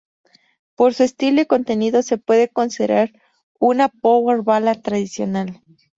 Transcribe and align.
Por 0.73 0.95
su 0.95 1.03
estilo 1.03 1.41
y 1.41 1.45
contenido, 1.45 2.01
se 2.01 2.17
puede 2.17 2.49
considerar 2.49 3.13
una 3.59 3.89
power 3.89 4.41
ballad 4.41 4.81
tradicional. 4.81 5.61